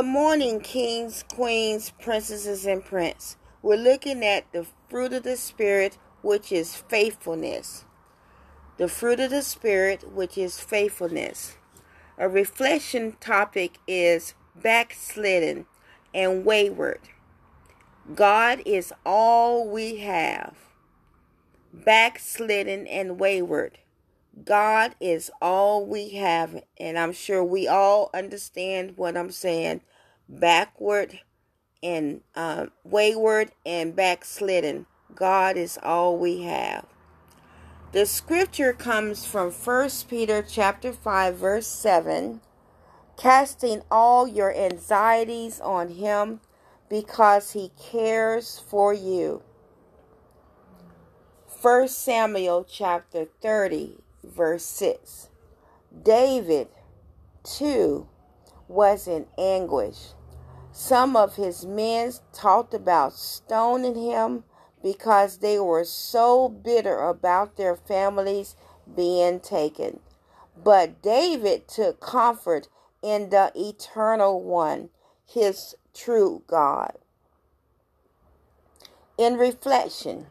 [0.00, 3.36] Good morning, kings, queens, princesses, and prince.
[3.60, 7.84] We're looking at the fruit of the Spirit, which is faithfulness.
[8.78, 11.58] The fruit of the Spirit, which is faithfulness.
[12.16, 15.66] A reflection topic is backslidden
[16.14, 17.00] and wayward.
[18.14, 20.54] God is all we have.
[21.74, 23.80] Backslidden and wayward.
[24.44, 29.82] God is all we have, and I'm sure we all understand what I'm saying.
[30.28, 31.20] Backward
[31.82, 34.86] and uh, wayward and backslidden.
[35.14, 36.86] God is all we have.
[37.92, 42.40] The scripture comes from 1 Peter chapter 5 verse 7,
[43.16, 46.40] casting all your anxieties on him
[46.88, 49.42] because he cares for you.
[51.60, 55.28] 1 Samuel chapter 30 verse 6.
[56.02, 56.68] David,
[57.42, 58.08] too,
[58.68, 60.12] was in anguish.
[60.72, 64.44] Some of his men talked about stoning him
[64.82, 68.54] because they were so bitter about their families
[68.94, 70.00] being taken.
[70.62, 72.68] But David took comfort
[73.02, 74.90] in the eternal one,
[75.26, 76.92] his true God.
[79.18, 80.26] In reflection,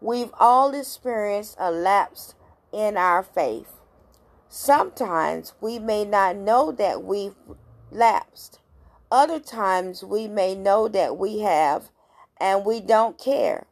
[0.00, 2.34] we've all experienced a lapse
[2.72, 3.80] in our faith.
[4.48, 7.36] Sometimes we may not know that we've
[7.90, 8.60] lapsed.
[9.10, 11.90] Other times we may know that we have
[12.40, 13.66] and we don't care.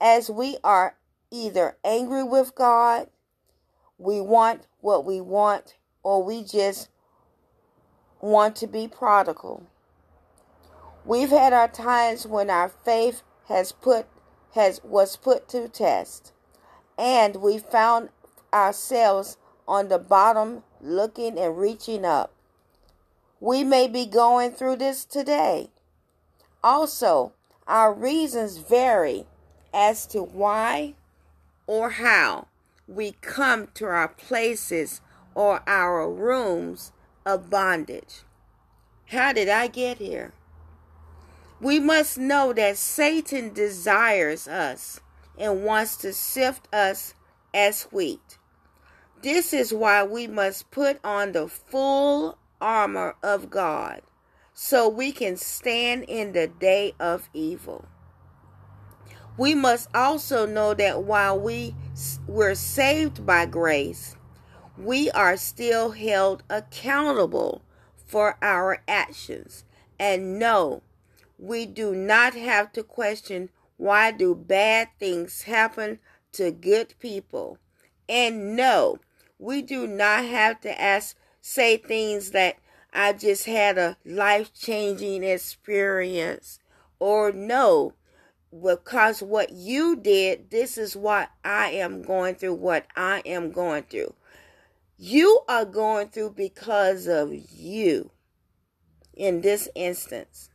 [0.00, 0.96] As we are
[1.30, 3.08] either angry with God,
[3.98, 6.88] we want what we want, or we just
[8.20, 9.66] want to be prodigal.
[11.04, 14.06] We've had our times when our faith has put
[14.54, 16.32] has was put to test
[16.96, 18.08] and we found
[18.54, 19.36] ourselves
[19.66, 22.32] on the bottom looking and reaching up.
[23.40, 25.70] We may be going through this today.
[26.62, 27.32] Also,
[27.66, 29.26] our reasons vary
[29.72, 30.94] as to why
[31.66, 32.46] or how
[32.86, 35.00] we come to our places
[35.34, 36.92] or our rooms
[37.26, 38.22] of bondage.
[39.06, 40.32] How did I get here?
[41.60, 45.00] We must know that Satan desires us
[45.38, 47.14] and wants to sift us
[47.52, 48.38] as wheat.
[49.24, 54.02] This is why we must put on the full armor of God
[54.52, 57.86] so we can stand in the day of evil.
[59.38, 61.74] We must also know that while we
[62.26, 64.14] were saved by grace,
[64.76, 67.62] we are still held accountable
[68.04, 69.64] for our actions.
[69.98, 70.82] And no,
[71.38, 73.48] we do not have to question
[73.78, 75.98] why do bad things happen
[76.32, 77.56] to good people.
[78.06, 78.98] And no,
[79.38, 82.56] we do not have to ask, say things that
[82.92, 86.60] I just had a life changing experience.
[87.00, 87.94] Or no,
[88.52, 93.84] because what you did, this is what I am going through, what I am going
[93.84, 94.14] through.
[94.96, 98.10] You are going through because of you
[99.12, 100.50] in this instance.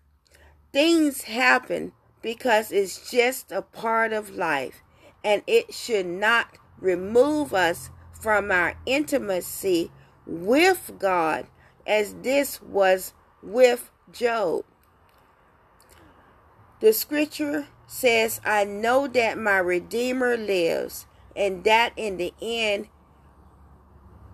[0.72, 1.92] Things happen
[2.22, 4.82] because it's just a part of life
[5.24, 9.92] and it should not remove us from our intimacy
[10.26, 11.48] with God
[11.88, 14.66] as this was with Job.
[16.82, 22.88] The scripture says, I know that my Redeemer lives, and that in the end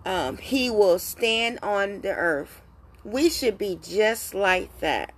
[0.04, 2.62] um, he will stand on the earth.
[3.04, 5.12] We should be just like that.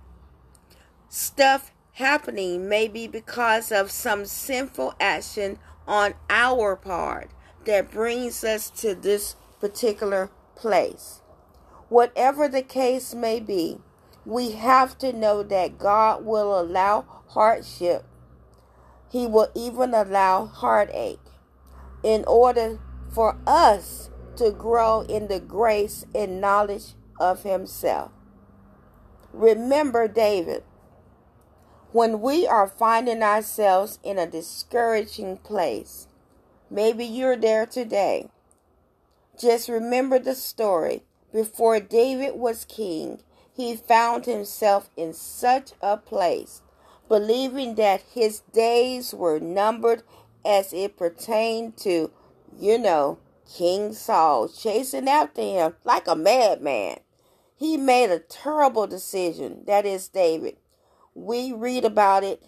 [1.09, 7.29] Stuff happening may be because of some sinful action on our part
[7.65, 11.21] that brings us to this particular place.
[11.89, 13.79] Whatever the case may be,
[14.25, 18.05] we have to know that God will allow hardship.
[19.11, 21.19] He will even allow heartache
[22.03, 22.79] in order
[23.09, 28.11] for us to grow in the grace and knowledge of Himself.
[29.33, 30.63] Remember David.
[31.91, 36.07] When we are finding ourselves in a discouraging place,
[36.69, 38.29] maybe you're there today.
[39.39, 41.03] Just remember the story.
[41.31, 43.21] Before David was king,
[43.53, 46.61] he found himself in such a place,
[47.07, 50.03] believing that his days were numbered
[50.45, 52.11] as it pertained to,
[52.57, 53.19] you know,
[53.51, 56.99] King Saul chasing after him like a madman.
[57.55, 60.57] He made a terrible decision, that is, David
[61.19, 62.43] we read about it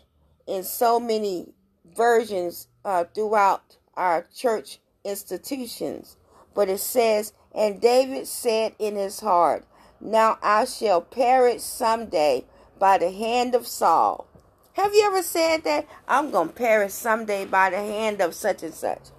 [0.48, 1.54] in so many
[1.96, 6.18] versions uh, throughout our church institutions.
[6.54, 9.66] But it says, And David said in his heart,
[10.00, 12.46] Now I shall perish someday
[12.80, 14.28] by the hand of Saul.
[14.74, 15.88] Have you ever said that?
[16.08, 19.10] I'm going to perish someday by the hand of such and such.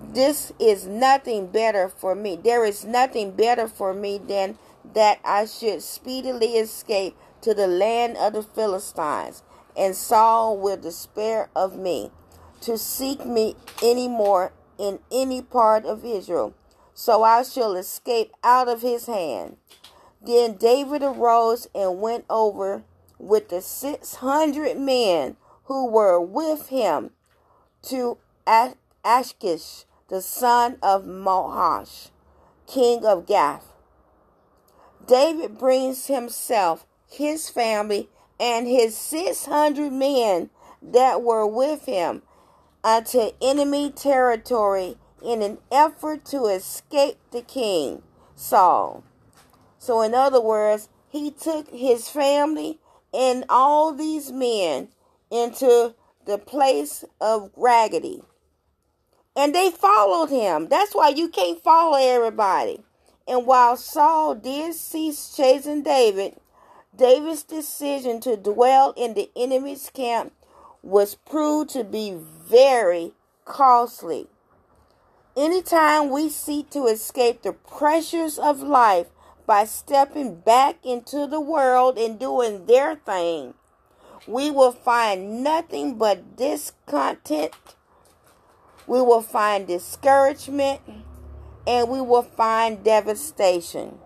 [0.00, 2.36] This is nothing better for me.
[2.36, 4.58] There is nothing better for me than
[4.94, 9.42] that I should speedily escape to the land of the Philistines,
[9.76, 12.10] and Saul will despair of me
[12.62, 16.54] to seek me any more in any part of Israel.
[16.94, 19.56] So I shall escape out of his hand.
[20.22, 22.82] Then David arose and went over
[23.18, 27.10] with the six hundred men who were with him
[27.82, 32.10] to Achish, the son of Maoch,
[32.66, 33.72] king of Gath.
[35.06, 40.50] David brings himself, his family, and his six hundred men
[40.82, 42.22] that were with him
[42.82, 48.02] unto enemy territory in an effort to escape the king,
[48.34, 49.04] Saul.
[49.78, 52.78] So, in other words, he took his family
[53.12, 54.88] and all these men
[55.30, 55.94] into
[56.26, 58.22] the place of raggedy.
[59.36, 60.68] And they followed him.
[60.68, 62.82] That's why you can't follow everybody.
[63.26, 66.36] And while Saul did cease chasing David,
[66.94, 70.32] David's decision to dwell in the enemy's camp
[70.82, 72.16] was proved to be
[72.50, 73.12] very
[73.44, 74.26] costly.
[75.36, 79.06] Anytime we seek to escape the pressures of life
[79.46, 83.54] by stepping back into the world and doing their thing,
[84.26, 87.54] we will find nothing but discontent.
[88.86, 90.80] We will find discouragement
[91.66, 93.98] and we will find devastation.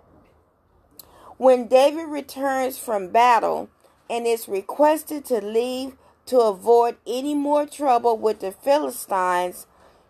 [1.37, 3.69] When David returns from battle
[4.09, 5.95] and is requested to leave
[6.27, 9.67] to avoid any more trouble with the Philistines,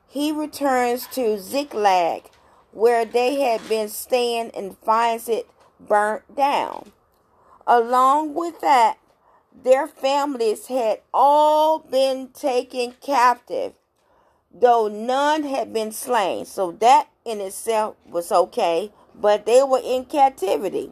[0.07, 2.29] he returns to Ziklag,
[2.71, 5.47] where they had been staying, and finds it
[5.79, 6.91] burnt down.
[7.67, 8.97] Along with that,
[9.63, 13.73] their families had all been taken captive,
[14.53, 16.45] though none had been slain.
[16.45, 20.91] So that in itself was okay, but they were in captivity.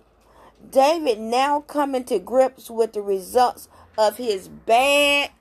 [0.69, 5.31] David now coming to grips with the results of his bad,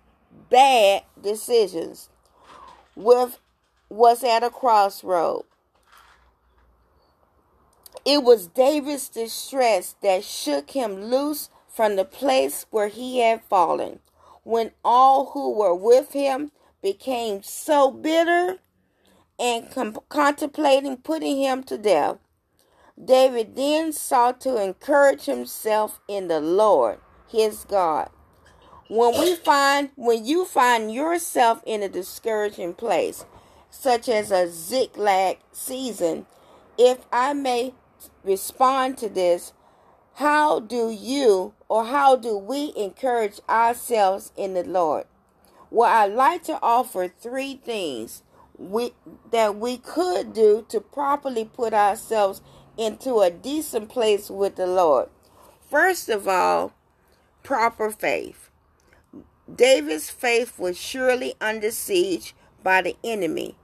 [0.51, 2.11] bad decisions
[2.95, 3.39] with
[3.89, 5.45] was at a crossroad.
[8.05, 14.01] It was David's distress that shook him loose from the place where he had fallen.
[14.45, 16.51] When all who were with him
[16.83, 18.59] became so bitter
[19.39, 22.19] and com- contemplating putting him to death,
[23.03, 28.11] David then sought to encourage himself in the Lord, his God.
[28.95, 33.25] When we find when you find yourself in a discouraging place,
[33.71, 36.27] such as a Ziklag season,
[36.77, 37.73] if I may
[38.23, 39.55] respond to this,
[40.17, 45.07] how do you or how do we encourage ourselves in the Lord?
[45.71, 48.23] Well, I'd like to offer three things
[48.59, 48.93] we,
[49.31, 52.43] that we could do to properly put ourselves
[52.77, 55.09] into a decent place with the Lord.
[55.71, 56.75] First of all,
[57.43, 58.51] proper faith.
[59.53, 63.57] David's faith was surely under siege by the enemy,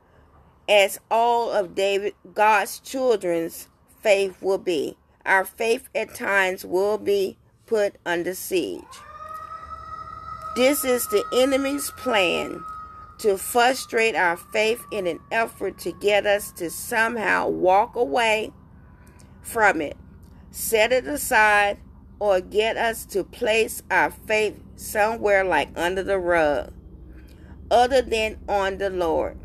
[0.68, 3.68] as all of David, God's children's
[4.02, 4.96] faith will be.
[5.24, 8.82] Our faith at times will be put under siege.
[10.56, 12.64] This is the enemy's plan
[13.18, 18.52] to frustrate our faith in an effort to get us to somehow walk away
[19.42, 19.96] from it,
[20.50, 21.78] set it aside,
[22.20, 26.72] or get us to place our faith somewhere like under the rug,
[27.70, 29.38] other than on the Lord.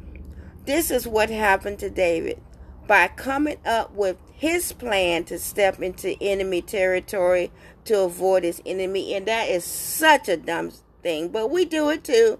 [0.66, 2.42] This is what happened to David.
[2.88, 7.52] By coming up with his plan to step into enemy territory
[7.86, 12.04] to avoid his enemy, and that is such a dumb thing, but we do it
[12.04, 12.40] too.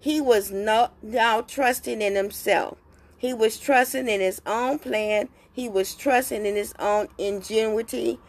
[0.00, 2.78] He was not now trusting in himself.
[3.16, 5.28] He was trusting in his own plan.
[5.52, 8.20] He was trusting in his own ingenuity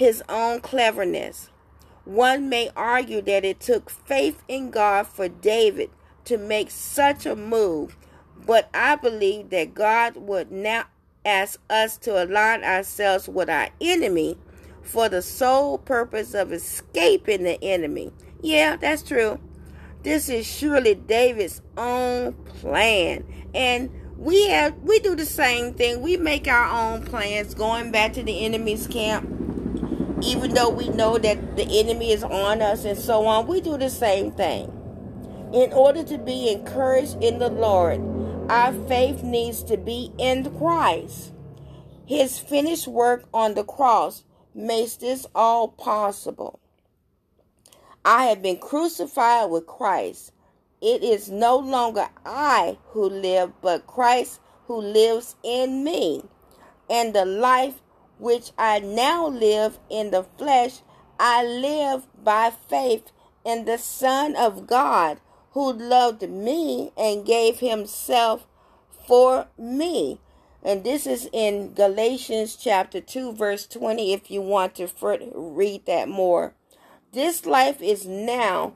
[0.00, 1.50] his own cleverness.
[2.06, 5.90] One may argue that it took faith in God for David
[6.24, 7.98] to make such a move,
[8.46, 10.86] but I believe that God would now
[11.26, 14.38] ask us to align ourselves with our enemy
[14.80, 18.10] for the sole purpose of escaping the enemy.
[18.40, 19.38] Yeah, that's true.
[20.02, 23.26] This is surely David's own plan.
[23.54, 26.00] And we have we do the same thing.
[26.00, 29.49] We make our own plans going back to the enemy's camp
[30.22, 33.76] even though we know that the enemy is on us and so on, we do
[33.78, 34.66] the same thing.
[35.52, 38.00] In order to be encouraged in the Lord,
[38.50, 41.32] our faith needs to be in Christ.
[42.06, 44.24] His finished work on the cross
[44.54, 46.60] makes this all possible.
[48.04, 50.32] I have been crucified with Christ.
[50.80, 56.24] It is no longer I who live, but Christ who lives in me.
[56.88, 57.80] And the life
[58.20, 60.80] which I now live in the flesh,
[61.18, 63.10] I live by faith
[63.44, 65.20] in the Son of God
[65.52, 68.46] who loved me and gave himself
[69.06, 70.20] for me.
[70.62, 74.88] And this is in Galatians chapter 2, verse 20, if you want to
[75.34, 76.54] read that more.
[77.12, 78.74] This life is now,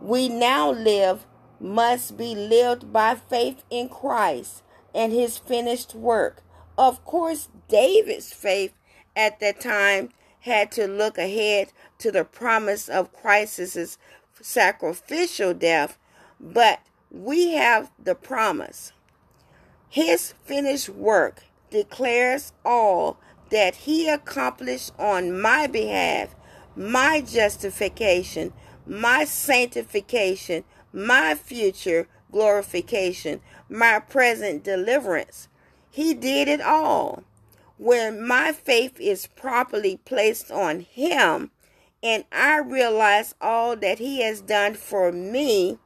[0.00, 1.26] we now live,
[1.60, 4.62] must be lived by faith in Christ
[4.94, 6.42] and his finished work.
[6.76, 8.72] Of course, David's faith
[9.14, 10.10] at that time
[10.40, 13.98] had to look ahead to the promise of Christ's
[14.40, 15.98] sacrificial death,
[16.40, 18.92] but we have the promise.
[19.88, 23.18] His finished work declares all
[23.50, 26.34] that he accomplished on my behalf,
[26.76, 28.52] my justification,
[28.86, 35.48] my sanctification, my future glorification, my present deliverance.
[35.90, 37.24] He did it all.
[37.78, 41.52] When my faith is properly placed on him
[42.02, 45.78] and I realize all that he has done for me,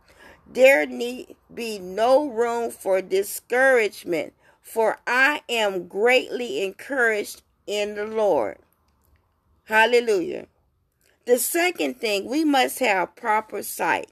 [0.50, 8.58] there need be no room for discouragement, for I am greatly encouraged in the Lord.
[9.64, 10.46] Hallelujah.
[11.26, 14.10] The second thing, we must have proper sight.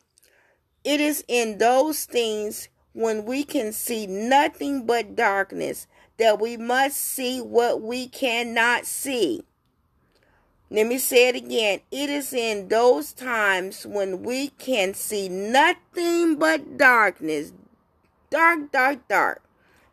[0.84, 5.86] It is in those things when we can see nothing but darkness
[6.20, 9.42] that we must see what we cannot see.
[10.70, 11.80] Let me say it again.
[11.90, 17.54] It is in those times when we can see nothing but darkness,
[18.28, 19.42] dark, dark, dark,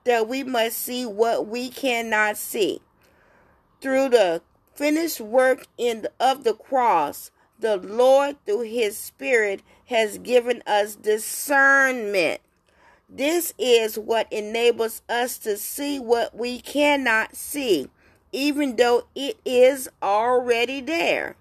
[0.04, 2.82] that we must see what we cannot see.
[3.80, 4.42] Through the
[4.76, 12.42] finished work in of the cross, the Lord, through His Spirit, has given us discernment.
[13.10, 17.90] This is what enables us to see what we cannot see
[18.32, 21.36] even though it is already there.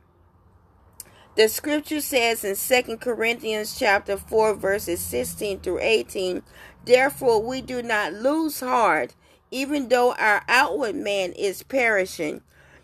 [1.36, 6.42] The scripture says in 2 Corinthians chapter 4 verses 16 through 18,
[6.84, 9.14] therefore we do not lose heart,
[9.50, 12.40] even though our outward man is perishing,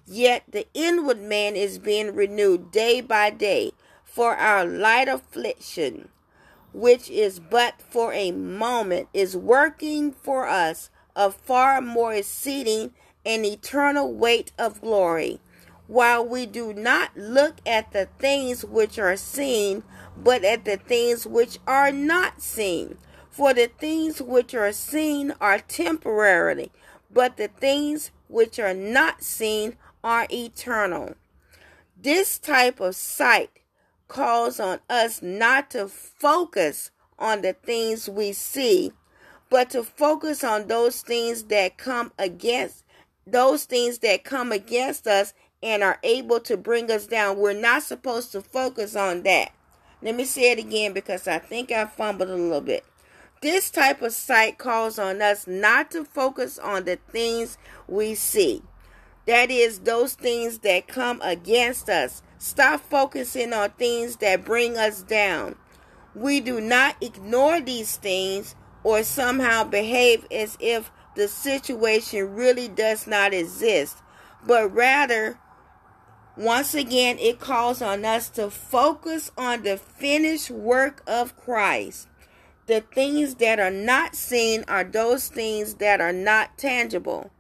[0.07, 3.73] yet the inward man is being renewed day by day,
[4.05, 6.11] for our light affliction,
[6.73, 12.93] which is but for a moment, is working for us a far more exceeding
[13.25, 15.41] and eternal weight of glory,
[15.87, 19.83] while we do not look at the things which are seen,
[20.17, 22.97] but at the things which are not seen.
[23.31, 26.71] For the things which are seen are temporary,
[27.11, 31.15] but the things which are not seen are eternal.
[31.97, 33.62] This type of sight
[34.09, 38.93] calls on us not to focus on the things we see,
[39.51, 42.85] but to focus on those things that come against
[43.27, 47.39] those things that come against us and are able to bring us down.
[47.39, 49.53] We're not supposed to focus on that.
[50.03, 52.85] Let me say it again because I think I fumbled a little bit.
[53.41, 58.63] This type of sight calls on us not to focus on the things we see.
[59.27, 62.23] That is, those things that come against us.
[62.43, 65.55] Stop focusing on things that bring us down.
[66.13, 73.07] We do not ignore these things or somehow behave as if the situation really does
[73.07, 73.99] not exist,
[74.45, 75.39] but rather,
[76.37, 82.09] once again, it calls on us to focus on the finished work of Christ.
[82.67, 87.31] The things that are not seen are those things that are not tangible.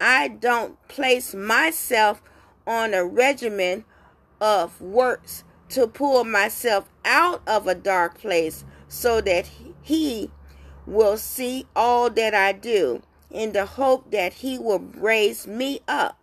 [0.00, 2.22] I don't place myself
[2.66, 3.84] on a regimen
[4.40, 9.48] of works to pull myself out of a dark place so that
[9.82, 10.30] He
[10.86, 16.18] will see all that I do in the hope that He will raise me up.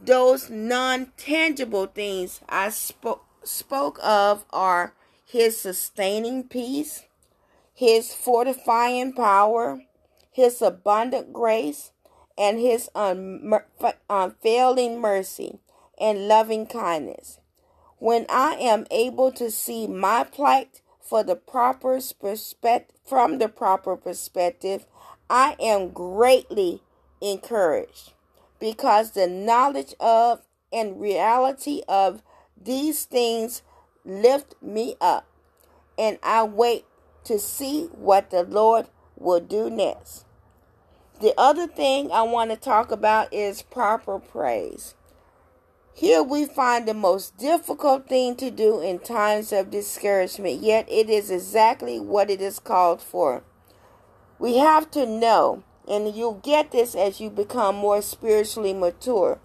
[0.00, 7.04] Those non tangible things I spoke, spoke of are His sustaining peace,
[7.74, 9.82] His fortifying power,
[10.30, 11.92] His abundant grace,
[12.38, 15.58] and His unfailing mercy
[16.02, 17.38] and loving kindness.
[17.98, 22.00] When I am able to see my plight for the proper
[23.06, 24.86] from the proper perspective,
[25.30, 26.82] I am greatly
[27.20, 28.12] encouraged
[28.58, 32.22] because the knowledge of and reality of
[32.60, 33.62] these things
[34.04, 35.26] lift me up,
[35.98, 36.84] and I wait
[37.24, 40.24] to see what the Lord will do next.
[41.20, 44.94] The other thing I want to talk about is proper praise.
[45.94, 51.10] Here we find the most difficult thing to do in times of discouragement, yet it
[51.10, 53.44] is exactly what it is called for.
[54.38, 59.38] We have to know, and you'll get this as you become more spiritually mature.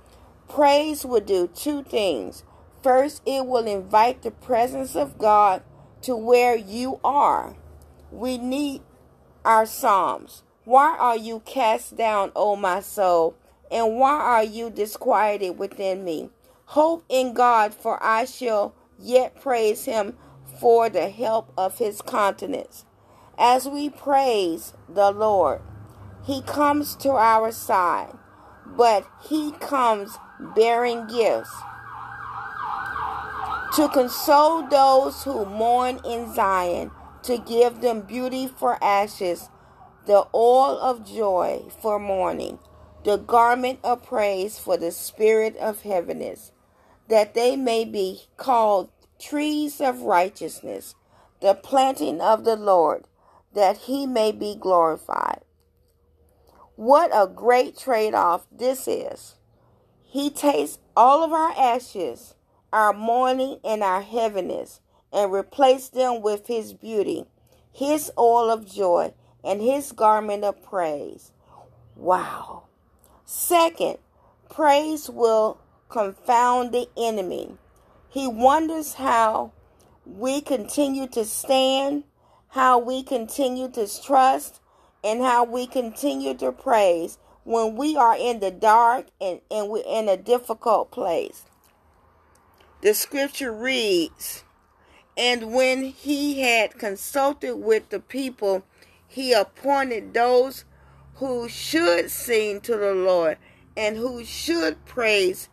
[0.47, 2.43] Praise will do two things.
[2.81, 5.62] First, it will invite the presence of God
[6.03, 7.55] to where you are.
[8.10, 8.81] We need
[9.43, 10.43] our Psalms.
[10.63, 13.36] Why are you cast down, O my soul?
[13.69, 16.29] And why are you disquieted within me?
[16.71, 20.17] Hope in God, for I shall yet praise him
[20.60, 22.84] for the help of his countenance.
[23.38, 25.62] As we praise the Lord,
[26.25, 28.13] he comes to our side,
[28.65, 30.17] but he comes
[30.58, 31.56] bearing gifts
[33.75, 36.91] to console those who mourn in Zion,
[37.23, 39.49] to give them beauty for ashes,
[40.06, 42.60] the oil of joy for mourning,
[43.06, 46.51] the garment of praise for the spirit of heaviness
[47.10, 48.89] that they may be called
[49.20, 50.96] trees of righteousness,
[51.41, 53.06] the planting of the Lord,
[53.54, 55.41] that he may be glorified.
[56.76, 59.36] What a great trade off this is.
[60.04, 62.36] He takes all of our ashes,
[62.72, 67.26] our mourning, and our heaviness, and replaces them with his beauty,
[67.72, 71.32] his oil of joy, and his garment of praise.
[71.96, 72.63] Wow.
[73.26, 73.98] Second,
[74.50, 77.58] praise will confound the enemy.
[78.10, 79.52] He wonders how
[80.06, 82.04] we continue to stand,
[82.50, 84.60] how we continue to trust,
[85.04, 89.84] and how we continue to praise when we are in the dark and, and we're
[89.86, 91.45] in a difficult place.
[92.82, 94.43] The scripture reads,
[95.15, 98.63] And when he had consulted with the people,
[99.08, 100.65] he appointed those
[101.15, 103.38] who should sing to the Lord
[103.76, 105.50] and who should praise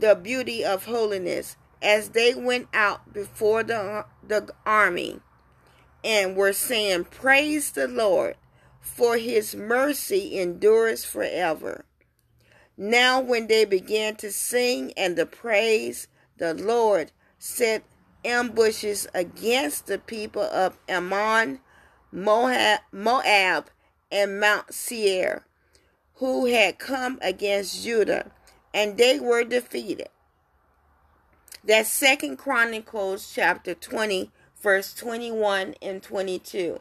[0.00, 5.20] the beauty of holiness as they went out before the, the army
[6.04, 8.36] and were saying, Praise the Lord,
[8.80, 11.84] for his mercy endures forever.
[12.76, 16.08] Now, when they began to sing and to praise,
[16.38, 17.84] the Lord set
[18.24, 21.60] ambushes against the people of Ammon,
[22.10, 23.70] Moab, Moab
[24.10, 25.46] and Mount Seir,
[26.14, 28.30] who had come against Judah
[28.72, 30.08] and they were defeated.
[31.64, 34.30] That Second Chronicles chapter 20,
[34.60, 36.80] verse 21 and 22.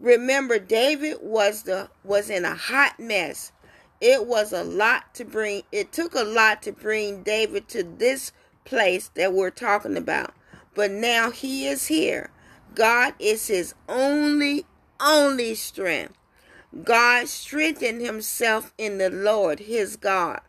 [0.00, 3.52] Remember, David was the was in a hot mess.
[4.00, 5.62] It was a lot to bring.
[5.70, 8.32] It took a lot to bring David to this
[8.64, 10.34] place that we're talking about.
[10.74, 12.30] But now he is here.
[12.74, 14.64] God is his only,
[15.00, 16.16] only strength.
[16.84, 20.40] God strengthened himself in the Lord, his God.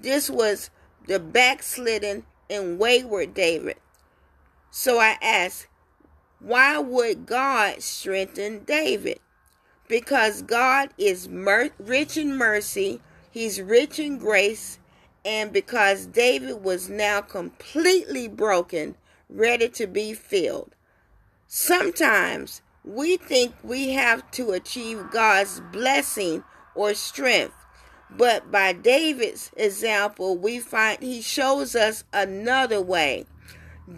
[0.00, 0.70] This was
[1.06, 3.76] the backslidden and wayward David.
[4.70, 5.68] So I ask,
[6.40, 9.20] why would God strengthen David?
[9.88, 14.78] Because God is mer- rich in mercy, He's rich in grace,
[15.24, 18.96] and because David was now completely broken,
[19.28, 20.74] ready to be filled.
[21.46, 27.54] Sometimes we think we have to achieve God's blessing or strength
[28.16, 33.26] but by David's example, we find he shows us another way.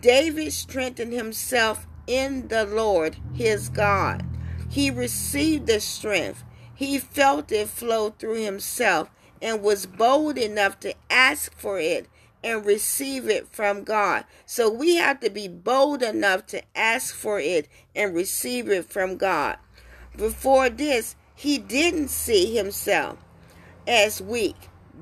[0.01, 4.25] David strengthened himself in the Lord, his God.
[4.69, 6.45] He received the strength.
[6.75, 9.11] He felt it flow through himself
[9.43, 12.09] and was bold enough to ask for it
[12.43, 14.25] and receive it from God.
[14.45, 19.17] So we have to be bold enough to ask for it and receive it from
[19.17, 19.59] God.
[20.17, 23.19] Before this, he didn't see himself
[23.87, 24.57] as weak.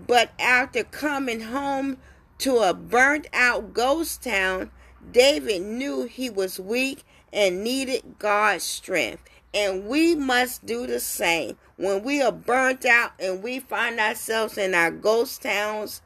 [0.07, 1.99] But after coming home
[2.39, 4.71] to a burnt out ghost town,
[5.11, 9.23] David knew he was weak and needed God's strength.
[9.53, 11.57] And we must do the same.
[11.77, 16.03] When we are burnt out and we find ourselves in our ghost towns,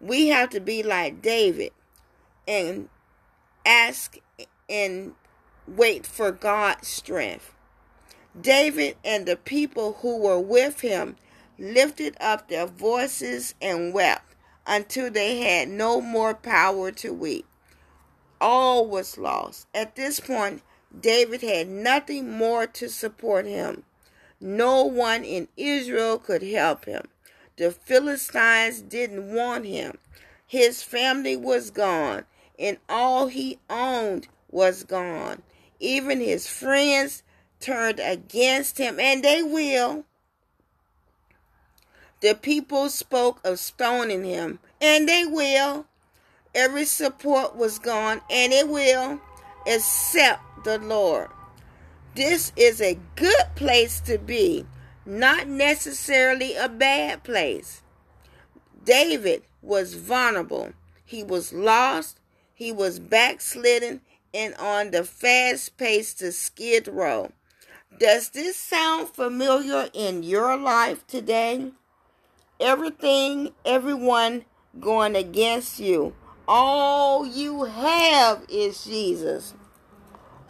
[0.00, 1.72] we have to be like David
[2.46, 2.88] and
[3.66, 4.18] ask
[4.68, 5.12] and
[5.66, 7.52] wait for God's strength.
[8.40, 11.16] David and the people who were with him
[11.58, 14.34] lifted up their voices and wept
[14.66, 17.46] until they had no more power to weep.
[18.40, 19.66] All was lost.
[19.74, 20.62] At this point,
[20.98, 23.84] David had nothing more to support him.
[24.40, 27.08] No one in Israel could help him.
[27.56, 29.98] The Philistines didn't want him.
[30.46, 32.24] His family was gone,
[32.58, 35.42] and all he owned was gone.
[35.80, 37.22] Even his friends
[37.60, 40.04] turned against him, and they will.
[42.20, 45.86] The people spoke of stoning him, and they will.
[46.54, 49.20] Every support was gone, and it will,
[49.66, 51.28] except the Lord.
[52.14, 54.66] This is a good place to be,
[55.06, 57.82] not necessarily a bad place.
[58.84, 60.72] David was vulnerable.
[61.04, 62.18] He was lost.
[62.54, 64.00] He was backslidden
[64.34, 67.30] and on the fast pace to skid row.
[67.98, 71.72] Does this sound familiar in your life today?
[72.60, 74.44] Everything, everyone
[74.80, 76.12] going against you.
[76.48, 79.54] All you have is Jesus.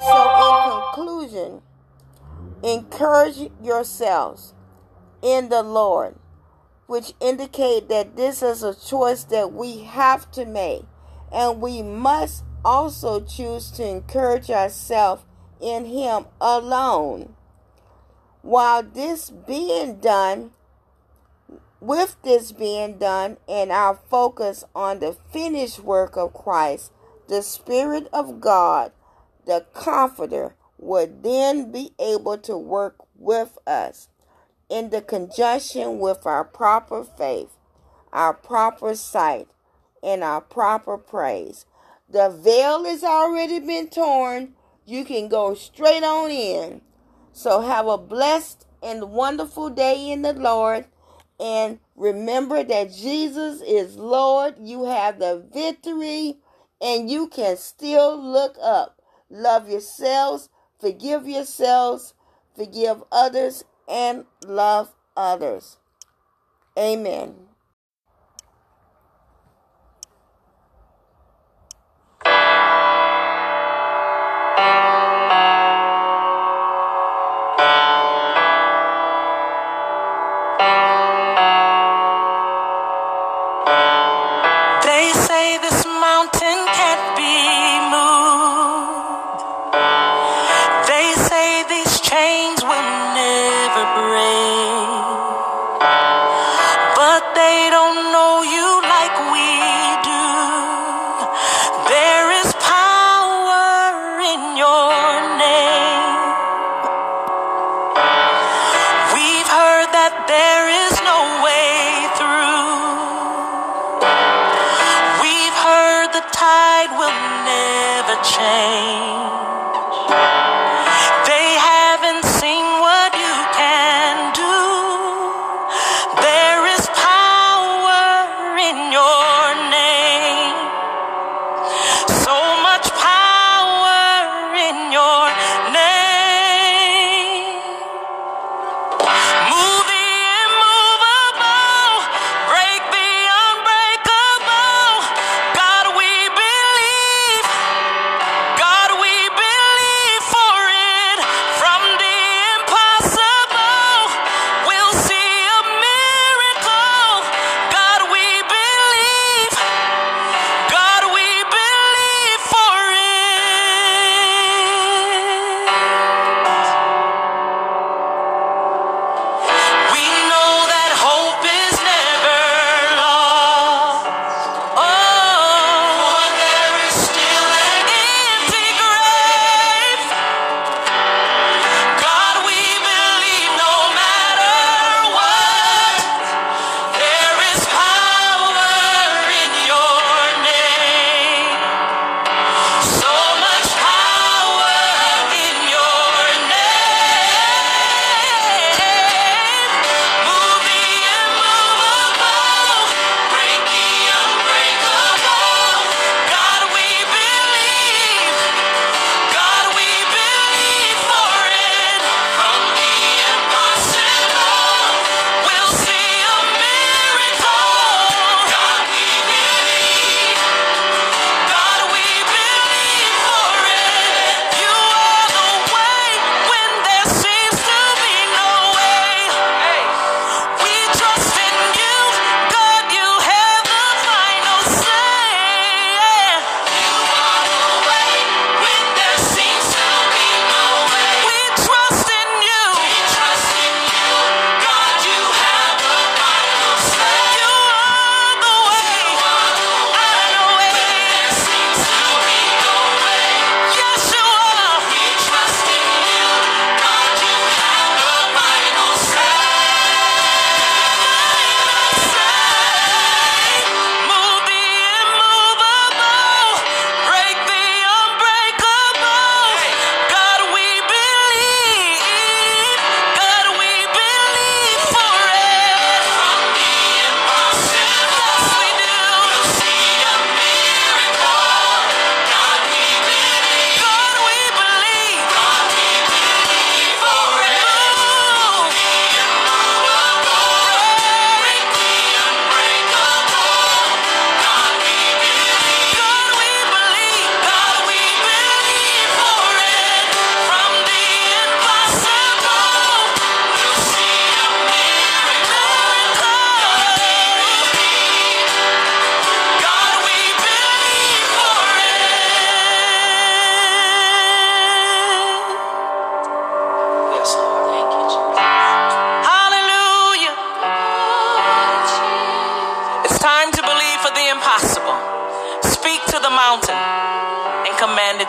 [0.01, 1.63] So, in conclusion,
[2.63, 4.55] encourage yourselves
[5.21, 6.15] in the Lord,
[6.87, 10.85] which indicate that this is a choice that we have to make,
[11.31, 15.25] and we must also choose to encourage ourselves
[15.61, 17.35] in Him alone.
[18.41, 20.53] While this being done,
[21.81, 26.93] with this being done, and our focus on the finished work of Christ,
[27.29, 28.93] the Spirit of God,
[29.47, 34.09] the Comforter, would then be able to work with us
[34.69, 37.51] in the conjunction with our proper faith,
[38.13, 39.49] our proper sight,
[40.03, 41.67] and our proper praise.
[42.09, 44.55] The veil has already been torn.
[44.87, 46.81] You can go straight on in.
[47.33, 50.87] So have a blessed and wonderful day in the Lord.
[51.41, 54.57] And remember that Jesus is Lord.
[54.61, 56.39] You have the victory
[56.81, 59.01] and you can still look up.
[59.31, 60.49] Love yourselves,
[60.81, 62.15] forgive yourselves,
[62.57, 65.77] forgive others, and love others.
[66.79, 67.48] Amen.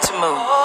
[0.02, 0.59] to move.